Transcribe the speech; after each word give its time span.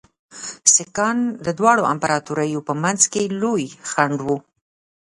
سیکهان 0.73 1.17
د 1.45 1.47
دواړو 1.59 1.83
امپراطوریو 1.93 2.59
په 2.67 2.73
منځ 2.83 3.01
کې 3.11 3.23
لوی 3.41 3.63
خنډ 3.91 4.17
وو. 4.25 4.37